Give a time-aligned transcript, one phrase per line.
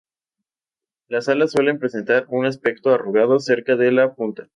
[1.09, 4.49] Las alas suelen presentar un aspecto arrugado cerca de la punta.